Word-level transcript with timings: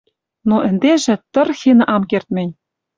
Но 0.49 0.55
ӹндежӹ 0.69 1.15
тырхен 1.33 1.79
ам 1.93 2.03
керд 2.09 2.27
мӹнь. 2.35 2.53